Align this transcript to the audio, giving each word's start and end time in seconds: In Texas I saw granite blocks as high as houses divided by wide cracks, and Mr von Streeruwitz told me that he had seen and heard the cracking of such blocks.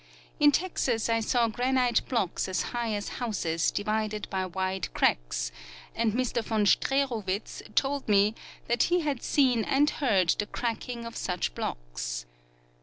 In 0.39 0.51
Texas 0.51 1.09
I 1.09 1.19
saw 1.19 1.47
granite 1.47 2.01
blocks 2.09 2.47
as 2.47 2.63
high 2.73 2.91
as 2.95 3.07
houses 3.21 3.69
divided 3.69 4.27
by 4.31 4.47
wide 4.47 4.91
cracks, 4.95 5.51
and 5.93 6.13
Mr 6.13 6.43
von 6.43 6.65
Streeruwitz 6.65 7.61
told 7.75 8.09
me 8.09 8.33
that 8.67 8.81
he 8.89 9.01
had 9.01 9.21
seen 9.21 9.63
and 9.63 9.91
heard 9.91 10.29
the 10.29 10.47
cracking 10.47 11.05
of 11.05 11.15
such 11.15 11.53
blocks. 11.53 12.25